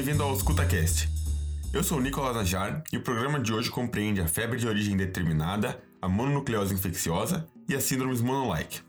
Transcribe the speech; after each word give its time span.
bem-vindo 0.00 0.22
ao 0.22 0.34
ScutaCast. 0.34 1.10
Eu 1.74 1.84
sou 1.84 2.00
Nicolas 2.00 2.34
Najar 2.34 2.82
e 2.90 2.96
o 2.96 3.02
programa 3.02 3.38
de 3.38 3.52
hoje 3.52 3.70
compreende 3.70 4.18
a 4.22 4.26
febre 4.26 4.58
de 4.58 4.66
origem 4.66 4.96
determinada, 4.96 5.78
a 6.00 6.08
mononucleose 6.08 6.72
infecciosa 6.72 7.46
e 7.68 7.74
as 7.74 7.84
síndromes 7.84 8.22
monolike. 8.22 8.80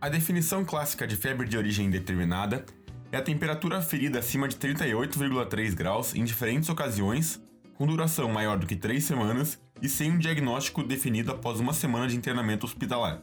A 0.00 0.08
definição 0.08 0.64
clássica 0.64 1.06
de 1.06 1.14
febre 1.14 1.46
de 1.46 1.58
origem 1.58 1.90
determinada 1.90 2.64
é 3.12 3.18
a 3.18 3.22
temperatura 3.22 3.76
aferida 3.76 4.20
acima 4.20 4.48
de 4.48 4.56
38,3 4.56 5.74
graus 5.74 6.14
em 6.14 6.24
diferentes 6.24 6.70
ocasiões, 6.70 7.38
com 7.74 7.86
duração 7.86 8.32
maior 8.32 8.58
do 8.58 8.66
que 8.66 8.76
3 8.76 9.04
semanas 9.04 9.60
e 9.82 9.90
sem 9.90 10.10
um 10.10 10.18
diagnóstico 10.18 10.82
definido 10.82 11.32
após 11.32 11.60
uma 11.60 11.74
semana 11.74 12.08
de 12.08 12.16
internamento 12.16 12.64
hospitalar. 12.64 13.20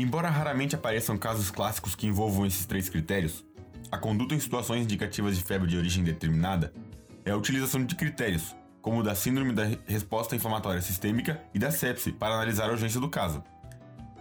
Embora 0.00 0.30
raramente 0.30 0.76
apareçam 0.76 1.18
casos 1.18 1.50
clássicos 1.50 1.96
que 1.96 2.06
envolvam 2.06 2.46
esses 2.46 2.64
três 2.64 2.88
critérios, 2.88 3.44
a 3.90 3.98
conduta 3.98 4.32
em 4.32 4.38
situações 4.38 4.84
indicativas 4.84 5.36
de 5.36 5.42
febre 5.42 5.66
de 5.66 5.76
origem 5.76 6.04
determinada 6.04 6.72
é 7.24 7.32
a 7.32 7.36
utilização 7.36 7.84
de 7.84 7.96
critérios, 7.96 8.54
como 8.80 9.00
o 9.00 9.02
da 9.02 9.16
síndrome 9.16 9.52
da 9.52 9.64
resposta 9.88 10.36
inflamatória 10.36 10.80
sistêmica 10.80 11.42
e 11.52 11.58
da 11.58 11.72
sepse, 11.72 12.12
para 12.12 12.32
analisar 12.32 12.68
a 12.68 12.72
urgência 12.74 13.00
do 13.00 13.08
caso. 13.08 13.42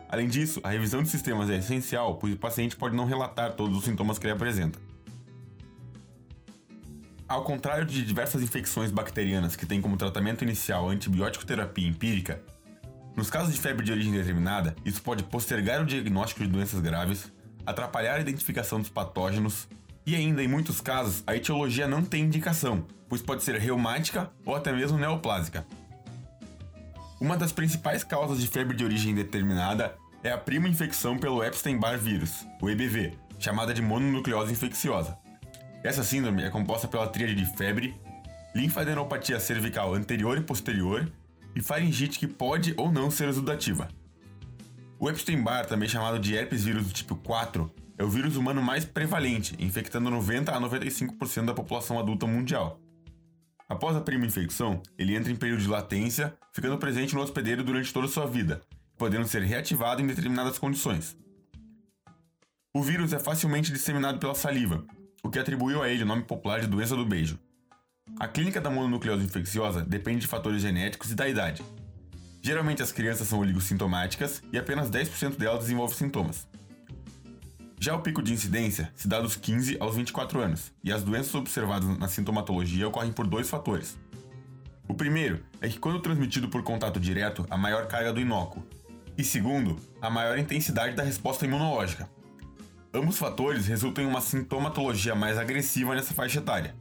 Além 0.10 0.28
disso, 0.28 0.60
a 0.64 0.72
revisão 0.72 1.04
de 1.04 1.10
sistemas 1.10 1.48
é 1.48 1.58
essencial, 1.58 2.16
pois 2.16 2.34
o 2.34 2.38
paciente 2.38 2.76
pode 2.76 2.96
não 2.96 3.06
relatar 3.06 3.54
todos 3.54 3.78
os 3.78 3.86
sintomas 3.86 4.18
que 4.18 4.26
ele 4.26 4.34
apresenta. 4.34 4.80
Ao 7.28 7.44
contrário 7.44 7.86
de 7.86 8.04
diversas 8.04 8.42
infecções 8.42 8.90
bacterianas 8.90 9.56
que 9.56 9.68
têm 9.68 9.80
como 9.80 9.96
tratamento 9.96 10.44
inicial 10.44 10.90
a 10.90 10.92
antibiótico 10.92 11.46
terapia 11.46 11.88
empírica, 11.88 12.42
nos 13.18 13.32
casos 13.32 13.52
de 13.52 13.60
febre 13.60 13.84
de 13.84 13.92
origem 13.92 14.14
determinada, 14.14 14.76
isso 14.86 15.02
pode 15.02 15.24
postergar 15.24 15.82
o 15.82 15.86
diagnóstico 15.86 16.44
de 16.44 16.50
doenças 16.50 16.80
graves, 16.80 17.32
atrapalhar 17.66 18.14
a 18.14 18.20
identificação 18.20 18.80
dos 18.80 18.90
patógenos 18.90 19.68
e 20.06 20.16
ainda, 20.16 20.44
em 20.44 20.48
muitos 20.48 20.80
casos, 20.80 21.24
a 21.26 21.36
etiologia 21.36 21.88
não 21.88 22.04
tem 22.04 22.24
indicação, 22.24 22.86
pois 23.10 23.24
pode 23.24 23.44
ser 23.44 23.60
reumática 23.60 24.30
ou 24.46 24.56
até 24.56 24.72
mesmo 24.72 25.00
neoplásica. 25.00 25.66
Uma 27.20 27.36
das 27.36 27.52
principais 27.52 28.04
causas 28.04 28.40
de 28.40 28.48
febre 28.48 28.78
de 28.78 28.86
origem 28.86 29.16
determinada 29.16 29.96
é 30.24 30.32
a 30.32 30.38
prima 30.38 30.70
infecção 30.70 31.18
pelo 31.18 31.44
Epstein-Barr 31.44 31.98
vírus, 31.98 32.46
o 32.62 32.70
EBV, 32.70 33.18
chamada 33.40 33.74
de 33.74 33.82
mononucleose 33.82 34.54
infecciosa. 34.54 35.18
Essa 35.84 36.04
síndrome 36.04 36.44
é 36.44 36.52
composta 36.52 36.88
pela 36.88 37.08
tríade 37.08 37.34
de 37.34 37.46
febre, 37.58 38.00
linfadenopatia 38.54 39.40
cervical 39.40 39.96
anterior 39.96 40.38
e 40.38 40.42
posterior 40.42 41.12
e 41.58 41.62
faringite 41.62 42.20
que 42.20 42.28
pode 42.28 42.76
ou 42.78 42.92
não 42.92 43.10
ser 43.10 43.28
exudativa. 43.28 43.88
O 45.00 45.10
Epstein-Barr, 45.10 45.66
também 45.66 45.90
chamado 45.90 46.20
de 46.20 46.36
herpes 46.36 46.64
vírus 46.64 46.86
do 46.86 46.94
tipo 46.94 47.16
4, 47.16 47.72
é 47.98 48.04
o 48.04 48.10
vírus 48.10 48.36
humano 48.36 48.62
mais 48.62 48.86
prevalente, 48.86 49.56
infectando 49.58 50.12
90 50.12 50.52
a 50.52 50.62
95% 50.62 51.46
da 51.46 51.54
população 51.56 51.98
adulta 51.98 52.28
mundial. 52.28 52.80
Após 53.68 53.96
a 53.96 54.02
prima 54.02 54.26
infecção, 54.26 54.82
ele 54.98 55.16
entra 55.16 55.32
em 55.32 55.36
período 55.36 55.62
de 55.62 55.68
latência, 55.68 56.38
ficando 56.54 56.78
presente 56.78 57.16
no 57.16 57.22
hospedeiro 57.22 57.64
durante 57.64 57.92
toda 57.92 58.06
a 58.06 58.10
sua 58.10 58.28
vida, 58.28 58.62
podendo 58.96 59.28
ser 59.28 59.42
reativado 59.42 60.02
em 60.02 60.08
determinadas 60.08 60.60
condições. 60.60 61.18
O 62.72 62.84
vírus 62.84 63.14
é 63.14 63.20
facilmente 63.20 63.74
disseminado 63.74 64.20
pela 64.20 64.36
saliva, 64.36 64.86
o 65.24 65.30
que 65.30 65.40
atribuiu 65.40 65.82
a 65.82 65.90
ele 65.90 66.04
o 66.04 66.08
nome 66.08 66.22
popular 66.22 66.62
de 66.62 66.68
doença 66.68 66.96
do 66.96 67.06
beijo. 67.06 67.40
A 68.20 68.28
clínica 68.28 68.60
da 68.60 68.70
mononucleose 68.70 69.26
infecciosa 69.26 69.84
depende 69.84 70.22
de 70.22 70.28
fatores 70.28 70.62
genéticos 70.62 71.12
e 71.12 71.16
da 71.16 71.28
idade. 71.28 71.64
Geralmente 72.42 72.82
as 72.82 72.92
crianças 72.92 73.28
são 73.28 73.40
oligossintomáticas 73.40 74.42
e 74.52 74.58
apenas 74.58 74.90
10% 74.90 75.38
delas 75.38 75.60
desenvolvem 75.60 75.98
sintomas. 75.98 76.48
Já 77.80 77.96
o 77.96 78.02
pico 78.02 78.24
de 78.24 78.34
incidência 78.34 78.92
se 78.96 79.08
dá 79.08 79.22
dos 79.22 79.36
15 79.36 79.78
aos 79.80 79.96
24 79.96 80.40
anos, 80.40 80.74
e 80.84 80.92
as 80.92 81.04
doenças 81.04 81.36
observadas 81.36 81.98
na 81.98 82.08
sintomatologia 82.08 82.88
ocorrem 82.88 83.12
por 83.12 83.28
dois 83.28 83.50
fatores. 83.50 83.98
O 84.88 84.96
primeiro 84.96 85.44
é 85.62 85.70
que, 85.70 85.78
quando 85.78 86.00
transmitido 86.00 86.50
por 86.50 86.64
contato 86.64 87.00
direto, 87.00 87.46
a 87.50 87.58
maior 87.58 87.88
carga 87.88 88.12
do 88.12 88.20
inócuo, 88.20 88.66
e 89.16 89.24
segundo, 89.24 89.78
a 90.02 90.10
maior 90.10 90.40
intensidade 90.40 90.96
da 90.96 91.04
resposta 91.04 91.46
imunológica. 91.46 92.10
Ambos 92.94 93.18
fatores 93.18 93.68
resultam 93.68 94.04
em 94.04 94.08
uma 94.08 94.22
sintomatologia 94.22 95.14
mais 95.14 95.38
agressiva 95.38 95.94
nessa 95.94 96.14
faixa 96.14 96.40
etária. 96.40 96.74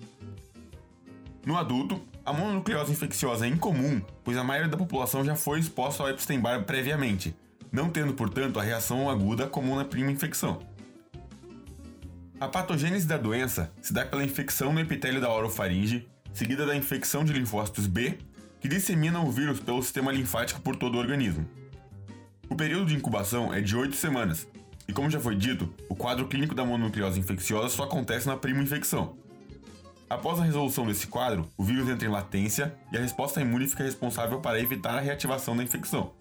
No 1.46 1.56
adulto, 1.56 2.02
a 2.24 2.32
mononucleose 2.32 2.90
infecciosa 2.90 3.46
é 3.46 3.48
incomum, 3.48 4.02
pois 4.24 4.36
a 4.36 4.42
maioria 4.42 4.68
da 4.68 4.76
população 4.76 5.24
já 5.24 5.36
foi 5.36 5.60
exposta 5.60 6.02
ao 6.02 6.08
Epstein-Barr 6.10 6.64
previamente, 6.64 7.36
não 7.70 7.88
tendo, 7.88 8.12
portanto, 8.14 8.58
a 8.58 8.64
reação 8.64 9.08
aguda 9.08 9.46
comum 9.46 9.76
na 9.76 9.84
prima 9.84 10.10
infecção. 10.10 10.58
A 12.40 12.48
patogênese 12.48 13.06
da 13.06 13.16
doença 13.16 13.72
se 13.80 13.92
dá 13.92 14.04
pela 14.04 14.24
infecção 14.24 14.72
no 14.72 14.80
epitélio 14.80 15.20
da 15.20 15.30
orofaringe, 15.30 16.08
seguida 16.32 16.66
da 16.66 16.74
infecção 16.74 17.24
de 17.24 17.32
linfócitos 17.32 17.86
B, 17.86 18.18
que 18.60 18.66
disseminam 18.66 19.24
o 19.24 19.30
vírus 19.30 19.60
pelo 19.60 19.80
sistema 19.80 20.10
linfático 20.10 20.60
por 20.60 20.74
todo 20.74 20.96
o 20.96 20.98
organismo. 20.98 21.48
O 22.50 22.56
período 22.56 22.86
de 22.86 22.96
incubação 22.96 23.54
é 23.54 23.60
de 23.60 23.76
8 23.76 23.94
semanas, 23.94 24.48
e 24.88 24.92
como 24.92 25.08
já 25.08 25.20
foi 25.20 25.36
dito, 25.36 25.72
o 25.88 25.94
quadro 25.94 26.26
clínico 26.26 26.56
da 26.56 26.64
mononucleose 26.64 27.20
infecciosa 27.20 27.68
só 27.68 27.84
acontece 27.84 28.26
na 28.26 28.36
prima 28.36 28.64
infecção. 28.64 29.16
Após 30.08 30.38
a 30.38 30.44
resolução 30.44 30.86
desse 30.86 31.08
quadro, 31.08 31.50
o 31.56 31.64
vírus 31.64 31.88
entra 31.88 32.06
em 32.06 32.10
latência 32.10 32.72
e 32.92 32.96
a 32.96 33.00
resposta 33.00 33.40
imune 33.40 33.66
fica 33.66 33.82
responsável 33.82 34.40
para 34.40 34.60
evitar 34.60 34.96
a 34.96 35.00
reativação 35.00 35.56
da 35.56 35.64
infecção. 35.64 36.12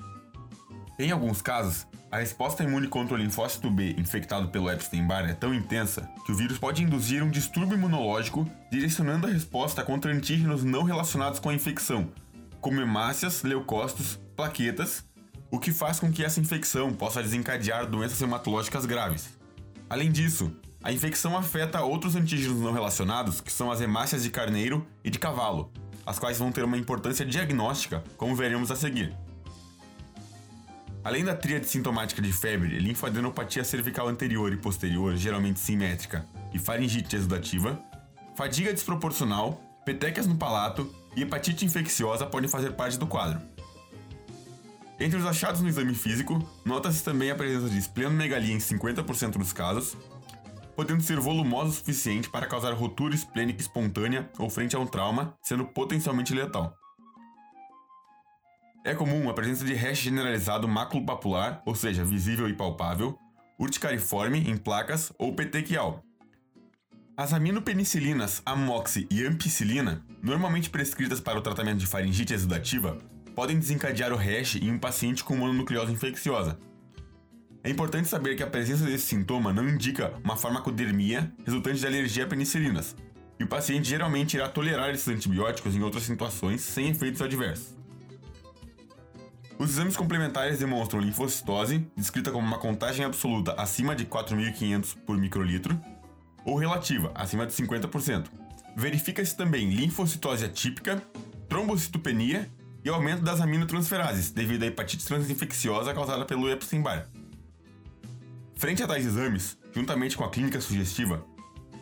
Em 0.97 1.12
alguns 1.12 1.40
casos, 1.41 1.85
a 2.12 2.18
resposta 2.18 2.63
imune 2.63 2.88
contra 2.88 3.13
o 3.13 3.18
linfócito 3.18 3.69
B 3.69 3.94
infectado 3.97 4.47
pelo 4.47 4.72
Epstein-Barr 4.72 5.29
é 5.29 5.34
tão 5.34 5.53
intensa 5.53 6.09
que 6.25 6.31
o 6.31 6.35
vírus 6.35 6.57
pode 6.57 6.81
induzir 6.81 7.22
um 7.22 7.29
distúrbio 7.29 7.78
imunológico, 7.78 8.50
direcionando 8.72 9.28
a 9.28 9.29
resposta 9.29 9.84
contra 9.84 10.12
antígenos 10.12 10.63
não 10.63 10.84
relacionados 10.84 11.40
com 11.40 11.50
a 11.50 11.53
infecção, 11.53 12.09
como 12.62 12.81
hemácias, 12.81 13.44
leucócitos, 13.44 14.19
plaquetas, 14.35 15.06
o 15.52 15.59
que 15.59 15.72
faz 15.72 16.00
com 16.00 16.12
que 16.12 16.23
essa 16.23 16.40
infecção 16.40 16.91
possa 16.91 17.22
desencadear 17.22 17.85
doenças 17.85 18.22
hematológicas 18.22 18.85
graves. 18.85 19.38
Além 19.88 20.12
disso, 20.12 20.52
a 20.85 20.91
infecção 20.91 21.35
afeta 21.35 21.81
outros 21.81 22.16
antígenos 22.16 22.62
não 22.62 22.72
relacionados, 22.72 23.41
que 23.41 23.51
são 23.51 23.72
as 23.72 23.81
hemácias 23.81 24.22
de 24.22 24.29
carneiro 24.29 24.85
e 25.03 25.09
de 25.09 25.18
cavalo, 25.18 25.73
as 26.06 26.19
quais 26.19 26.38
vão 26.38 26.51
ter 26.51 26.63
uma 26.63 26.78
importância 26.78 27.25
diagnóstica, 27.25 28.03
como 28.16 28.35
veremos 28.35 28.69
a 28.69 28.75
seguir. 28.75 29.12
Além 31.03 31.25
da 31.25 31.34
tríade 31.34 31.66
sintomática 31.66 32.22
de 32.22 32.31
febre, 32.31 32.78
linfadenopatia 32.78 33.63
cervical 33.63 34.07
anterior 34.07 34.53
e 34.53 34.57
posterior, 34.57 35.16
geralmente 35.16 35.59
simétrica, 35.59 36.23
e 36.53 36.59
faringite 36.59 37.16
exudativa, 37.16 37.81
fadiga 38.35 38.72
desproporcional, 38.72 39.59
petecas 39.84 40.28
no 40.28 40.35
palato 40.35 40.94
e 41.16 41.23
hepatite 41.23 41.66
infecciosa 41.66 42.28
podem 42.28 42.47
fazer 42.47 42.73
parte 42.73 43.00
do 43.00 43.07
quadro. 43.07 43.41
Entre 45.00 45.17
os 45.17 45.25
achados 45.25 45.62
no 45.62 45.67
exame 45.67 45.96
físico, 45.96 46.47
nota-se 46.63 47.03
também 47.03 47.31
a 47.31 47.35
presença 47.35 47.69
de 47.69 47.79
esplenomegalia 47.79 48.53
em 48.53 48.59
50% 48.59 49.31
dos 49.31 49.52
casos, 49.52 49.97
podendo 50.75 51.02
ser 51.02 51.19
volumosa 51.19 51.69
o 51.69 51.74
suficiente 51.74 52.30
para 52.30 52.47
causar 52.47 52.74
rotura 52.74 53.16
esplênica 53.16 53.62
espontânea 53.62 54.30
ou 54.38 54.50
frente 54.50 54.75
a 54.75 54.80
um 54.80 54.86
trauma, 54.86 55.36
sendo 55.41 55.66
potencialmente 55.66 56.34
letal. 56.34 56.75
É 58.84 58.94
comum 58.94 59.28
a 59.30 59.34
presença 59.34 59.66
de 59.66 59.74
rash 59.74 60.00
generalizado 60.00 60.68
maculopapular, 60.68 61.62
ou 61.66 61.74
seja, 61.74 62.06
visível 62.06 62.47
e 62.47 62.53
palpável, 62.53 63.18
urticariforme 63.58 64.40
em 64.47 64.58
placas 64.58 65.12
ou 65.18 65.34
petequial. 65.34 66.03
As 67.18 67.34
aminopenicilinas 67.34 68.41
amoxi 68.46 69.08
e 69.09 69.25
ampicilina, 69.25 70.06
normalmente 70.22 70.69
prescritas 70.69 71.19
para 71.19 71.40
o 71.40 71.41
tratamento 71.41 71.80
de 71.80 71.88
faringite 71.88 72.34
exudativa, 72.34 72.97
podem 73.34 73.58
desencadear 73.58 74.14
o 74.14 74.17
rash 74.17 74.58
em 74.58 74.72
um 74.72 74.78
paciente 74.78 75.23
com 75.23 75.35
mononucleose 75.35 75.91
infecciosa. 75.91 76.59
É 77.66 77.70
importante 77.72 78.08
saber 78.08 78.35
que 78.35 78.44
a 78.44 78.47
presença 78.47 78.85
desse 78.85 79.08
sintoma 79.08 79.52
não 79.52 79.67
indica 79.67 80.14
uma 80.23 80.38
farmacodermia 80.38 81.34
resultante 81.44 81.79
de 81.79 81.88
alergia 81.88 82.23
a 82.23 82.28
penicilinas, 82.28 82.96
e 83.40 83.44
o 83.44 83.47
paciente 83.47 83.90
geralmente 83.90 84.35
irá 84.35 84.47
tolerar 84.47 84.91
esses 84.91 85.08
antibióticos 85.08 85.73
em 85.73 85.82
outras 85.82 86.03
situações 86.03 86.62
sem 86.62 86.90
efeitos 86.90 87.23
adversos. 87.23 87.76
Os 89.58 89.72
exames 89.72 89.97
complementares 89.97 90.59
demonstram 90.59 91.00
linfocitose, 91.00 91.88
descrita 91.97 92.32
como 92.32 92.46
uma 92.46 92.59
contagem 92.59 93.03
absoluta 93.03 93.53
acima 93.53 93.96
de 93.96 94.06
4.500 94.06 94.96
por 95.03 95.18
microlitro, 95.18 95.76
ou 96.46 96.58
relativa, 96.58 97.11
acima 97.16 97.47
de 97.47 97.53
50%. 97.53 98.28
Verifica-se 98.78 99.35
também 99.35 99.72
linfocitose 99.72 100.46
atípica, 100.46 101.02
trombocitopenia 101.50 102.47
e 102.84 102.90
aumento 102.90 103.23
das 103.23 103.41
aminotransferases, 103.41 104.29
devido 104.29 104.61
à 104.61 104.68
hepatite 104.68 105.03
transinfecciosa 105.03 105.96
causada 105.96 106.26
pelo 106.26 106.47
Epstein-Barr. 106.47 107.08
Frente 108.66 108.82
a 108.82 108.88
tais 108.88 109.06
exames, 109.06 109.59
juntamente 109.72 110.17
com 110.17 110.23
a 110.23 110.29
clínica 110.32 110.59
sugestiva, 110.59 111.23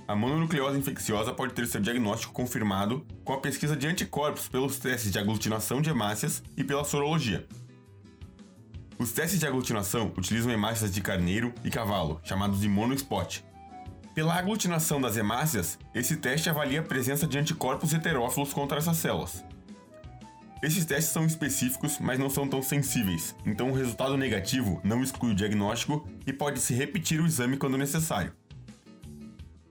a 0.06 0.14
mononucleose 0.14 0.78
infecciosa 0.78 1.32
pode 1.32 1.54
ter 1.54 1.66
seu 1.66 1.80
diagnóstico 1.80 2.34
confirmado 2.34 3.08
com 3.24 3.32
a 3.32 3.40
pesquisa 3.40 3.74
de 3.74 3.88
anticorpos 3.88 4.50
pelos 4.50 4.80
testes 4.80 5.10
de 5.10 5.18
aglutinação 5.18 5.82
de 5.82 5.90
hemácias 5.90 6.44
e 6.58 6.64
pela 6.66 6.84
sorologia. 6.84 7.48
Os 9.00 9.14
testes 9.14 9.40
de 9.40 9.48
aglutinação 9.48 10.12
utilizam 10.18 10.52
hemácias 10.52 10.94
de 10.94 11.00
carneiro 11.00 11.54
e 11.64 11.70
cavalo, 11.70 12.20
chamados 12.22 12.60
de 12.60 12.68
monospot. 12.68 13.46
Pela 14.14 14.38
aglutinação 14.38 15.00
das 15.00 15.16
hemácias, 15.16 15.80
esse 15.96 16.18
teste 16.18 16.50
avalia 16.50 16.82
a 16.82 16.84
presença 16.84 17.26
de 17.26 17.38
anticorpos 17.38 17.94
heterófilos 17.94 18.52
contra 18.52 18.80
essas 18.80 18.98
células. 18.98 19.42
Esses 20.64 20.86
testes 20.86 21.12
são 21.12 21.26
específicos, 21.26 22.00
mas 22.00 22.18
não 22.18 22.30
são 22.30 22.48
tão 22.48 22.62
sensíveis, 22.62 23.36
então 23.46 23.70
o 23.70 23.74
resultado 23.74 24.16
negativo 24.16 24.80
não 24.82 25.04
exclui 25.04 25.34
o 25.34 25.36
diagnóstico 25.36 26.08
e 26.26 26.32
pode-se 26.32 26.74
repetir 26.74 27.20
o 27.20 27.26
exame 27.26 27.58
quando 27.58 27.78
necessário. 27.78 28.34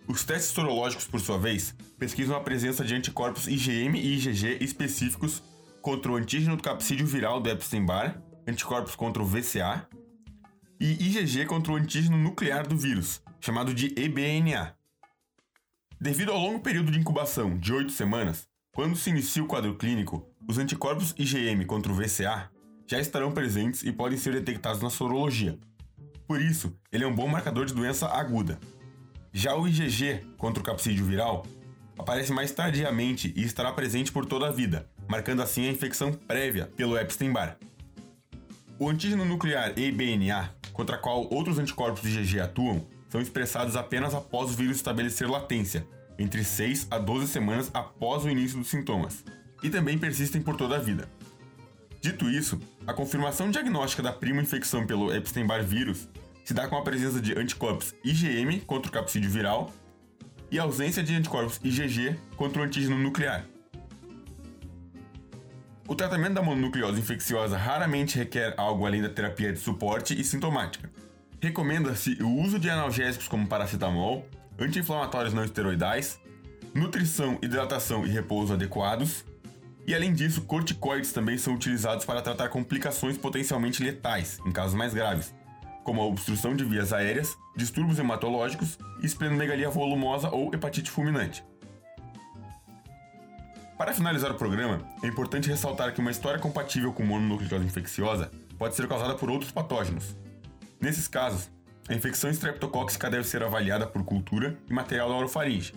Os 0.07 0.23
testes 0.23 0.53
sorológicos, 0.53 1.07
por 1.07 1.19
sua 1.19 1.39
vez, 1.39 1.75
pesquisam 1.99 2.37
a 2.37 2.41
presença 2.41 2.85
de 2.85 2.95
anticorpos 2.95 3.49
IgM 3.49 3.97
e 3.97 4.17
IgG 4.17 4.59
específicos 4.63 5.43
contra 5.81 6.13
o 6.13 6.17
antígeno 6.17 6.59
do 6.59 6.63
capsídeo 6.63 7.07
viral 7.07 7.41
do 7.41 7.49
Epstein-Barr, 7.49 8.21
anticorpos 8.47 8.95
contra 8.95 9.23
o 9.23 9.27
VCA, 9.27 9.89
e 10.79 10.93
IgG 10.93 11.47
contra 11.47 11.73
o 11.73 11.77
antígeno 11.77 12.19
nuclear 12.19 12.67
do 12.67 12.77
vírus, 12.77 13.23
chamado 13.41 13.73
de 13.73 13.99
eBNA. 13.99 14.77
Devido 15.99 16.33
ao 16.33 16.39
longo 16.39 16.61
período 16.61 16.93
de 16.93 16.99
incubação 16.99 17.57
de 17.57 17.73
8 17.73 17.93
semanas, 17.93 18.52
quando 18.75 18.97
se 18.97 19.11
inicia 19.11 19.45
o 19.45 19.47
quadro 19.47 19.75
clínico, 19.75 20.27
os 20.49 20.57
anticorpos 20.57 21.15
IgM 21.19 21.67
contra 21.67 21.93
o 21.93 21.95
VCA 21.95 22.51
já 22.87 22.99
estarão 22.99 23.31
presentes 23.31 23.83
e 23.83 23.93
podem 23.93 24.17
ser 24.17 24.33
detectados 24.33 24.81
na 24.81 24.89
sorologia. 24.89 25.59
Por 26.27 26.41
isso, 26.41 26.75
ele 26.91 27.05
é 27.05 27.07
um 27.07 27.15
bom 27.15 27.29
marcador 27.29 27.67
de 27.67 27.75
doença 27.75 28.09
aguda. 28.09 28.59
Já 29.31 29.55
o 29.55 29.69
IgG 29.69 30.27
contra 30.39 30.63
o 30.63 30.65
capsídeo 30.65 31.05
viral 31.05 31.45
aparece 31.99 32.33
mais 32.33 32.51
tardiamente 32.51 33.33
e 33.37 33.45
estará 33.45 33.71
presente 33.73 34.11
por 34.11 34.25
toda 34.25 34.49
a 34.49 34.51
vida, 34.51 34.89
marcando 35.07 35.43
assim 35.43 35.69
a 35.69 35.71
infecção 35.71 36.11
prévia 36.11 36.67
pelo 36.75 36.97
Epstein-Barr. 36.97 37.59
O 38.79 38.89
antígeno 38.89 39.27
nuclear 39.27 39.79
EBNA, 39.79 40.51
contra 40.73 40.97
qual 40.97 41.29
outros 41.31 41.59
anticorpos 41.59 42.07
IgG 42.07 42.41
atuam, 42.41 42.87
são 43.11 43.21
expressados 43.21 43.77
apenas 43.77 44.15
após 44.15 44.51
o 44.51 44.55
vírus 44.55 44.77
estabelecer 44.77 45.29
latência, 45.29 45.87
entre 46.19 46.45
6 46.45 46.89
a 46.91 46.99
12 46.99 47.29
semanas 47.29 47.71
após 47.73 48.25
o 48.25 48.31
início 48.31 48.59
dos 48.59 48.69
sintomas, 48.69 49.25
e 49.63 49.71
também 49.71 49.99
persistem 49.99 50.43
por 50.43 50.57
toda 50.57 50.77
a 50.77 50.81
vida. 50.81 51.09
Dito 52.01 52.29
isso, 52.29 52.59
a 52.87 52.93
confirmação 52.93 53.51
diagnóstica 53.51 54.03
da 54.03 54.13
prima 54.13 54.43
infecção 54.43 54.87
pelo 54.87 55.15
Epstein-Barr 55.15 55.63
vírus 55.63 56.09
se 56.45 56.53
dá 56.53 56.67
com 56.67 56.77
a 56.77 56.83
presença 56.83 57.21
de 57.21 57.39
anticorpos 57.39 57.95
IgM 58.05 58.61
contra 58.61 58.89
o 58.91 58.93
capsídeo 58.93 59.31
viral 59.31 59.73
e 60.51 60.59
ausência 60.59 61.03
de 61.03 61.15
anticorpos 61.15 61.61
IgG 61.63 62.19
contra 62.37 62.61
o 62.61 62.65
antígeno 62.65 62.99
nuclear. 62.99 63.45
O 65.87 65.95
tratamento 65.95 66.35
da 66.35 66.43
mononucleose 66.43 67.01
infecciosa 67.01 67.57
raramente 67.57 68.17
requer 68.17 68.55
algo 68.57 68.87
além 68.87 69.03
da 69.03 69.09
terapia 69.09 69.53
de 69.53 69.59
suporte 69.59 70.19
e 70.19 70.25
sintomática. 70.25 70.91
Recomenda-se 71.41 72.23
o 72.23 72.29
uso 72.41 72.59
de 72.59 72.71
analgésicos 72.71 73.29
como 73.29 73.47
paracetamol, 73.47 74.27
anti-inflamatórios 74.59 75.35
não 75.35 75.45
esteroidais, 75.45 76.21
nutrição, 76.75 77.39
hidratação 77.43 78.07
e 78.07 78.11
repouso 78.11 78.55
adequados, 78.55 79.25
e 79.87 79.95
além 79.95 80.13
disso, 80.13 80.43
corticoides 80.43 81.13
também 81.13 81.37
são 81.37 81.55
utilizados 81.55 82.05
para 82.05 82.23
tratar 82.23 82.49
complicações 82.49 83.19
potencialmente 83.19 83.83
letais, 83.83 84.39
em 84.47 84.53
casos 84.53 84.75
mais 84.75 84.95
graves, 84.95 85.35
como 85.83 86.01
a 86.01 86.07
obstrução 86.07 86.55
de 86.55 86.65
vias 86.65 86.93
aéreas, 86.93 87.37
distúrbios 87.57 87.99
hematológicos, 87.99 88.79
esplenomegalia 89.03 89.69
volumosa 89.69 90.31
ou 90.31 90.55
hepatite 90.55 90.91
fulminante. 90.91 91.45
Para 93.77 93.93
finalizar 93.93 94.31
o 94.31 94.37
programa, 94.37 94.81
é 95.03 95.09
importante 95.09 95.49
ressaltar 95.49 95.93
que 95.93 96.01
uma 96.01 96.13
história 96.13 96.39
compatível 96.39 96.93
com 96.93 97.05
mononucleose 97.05 97.67
infecciosa 97.67 98.31
pode 98.57 98.77
ser 98.77 98.87
causada 98.87 99.17
por 99.17 99.29
outros 99.29 99.51
patógenos. 99.51 100.17
Nesses 100.81 101.09
casos, 101.09 101.51
a 101.89 101.95
infecção 101.95 102.31
estreptocóxica 102.31 103.11
deve 103.11 103.25
ser 103.25 103.43
avaliada 103.43 103.87
por 103.87 104.05
cultura 104.05 104.57
e 104.69 104.73
material 104.73 105.09
da 105.09 105.17
orofaringe. 105.17 105.75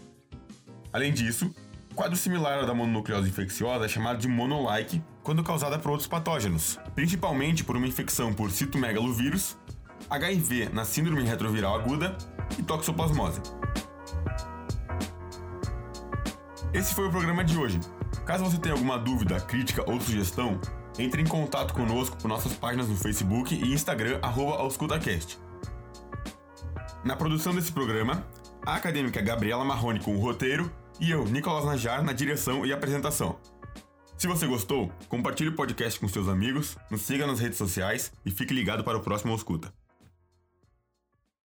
Além 0.93 1.11
disso, 1.11 1.53
quadro 1.95 2.15
similar 2.15 2.59
ao 2.59 2.65
da 2.65 2.73
mononucleose 2.73 3.29
infecciosa 3.29 3.85
é 3.85 3.87
chamado 3.87 4.19
de 4.19 4.27
monolike 4.27 5.01
quando 5.23 5.43
causada 5.43 5.79
por 5.79 5.91
outros 5.91 6.07
patógenos, 6.07 6.79
principalmente 6.93 7.63
por 7.63 7.75
uma 7.75 7.87
infecção 7.87 8.31
por 8.33 8.51
citomegalovírus, 8.51 9.57
HIV 10.09 10.69
na 10.71 10.85
síndrome 10.85 11.23
retroviral 11.23 11.75
aguda 11.75 12.15
e 12.57 12.63
toxoplasmose. 12.63 13.41
Esse 16.71 16.93
foi 16.93 17.07
o 17.07 17.11
programa 17.11 17.43
de 17.43 17.57
hoje. 17.57 17.79
Caso 18.25 18.43
você 18.43 18.57
tenha 18.57 18.75
alguma 18.75 18.99
dúvida, 18.99 19.39
crítica 19.39 19.83
ou 19.89 19.99
sugestão, 19.99 20.59
entre 20.99 21.21
em 21.21 21.25
contato 21.25 21.73
conosco 21.73 22.17
por 22.17 22.27
nossas 22.27 22.53
páginas 22.53 22.87
no 22.87 22.95
Facebook 22.95 23.55
e 23.55 23.73
Instagram, 23.73 24.19
@auscultacast. 24.21 25.44
Na 27.05 27.15
produção 27.15 27.53
desse 27.53 27.71
programa, 27.71 28.25
a 28.65 28.73
acadêmica 28.73 29.21
Gabriela 29.21 29.63
Marrone 29.63 29.99
com 29.99 30.15
o 30.15 30.19
roteiro 30.19 30.71
e 30.99 31.11
eu, 31.11 31.23
Nicolas 31.25 31.63
Najar, 31.63 32.03
na 32.03 32.11
direção 32.11 32.65
e 32.65 32.73
apresentação. 32.73 33.37
Se 34.17 34.25
você 34.25 34.47
gostou, 34.47 34.91
compartilhe 35.07 35.49
o 35.49 35.55
podcast 35.55 35.99
com 35.99 36.07
seus 36.07 36.27
amigos, 36.27 36.75
nos 36.89 37.01
siga 37.01 37.27
nas 37.27 37.39
redes 37.39 37.59
sociais 37.59 38.11
e 38.25 38.31
fique 38.31 38.55
ligado 38.55 38.83
para 38.83 38.97
o 38.97 39.01
próximo 39.01 39.33
Ausculta. 39.33 39.71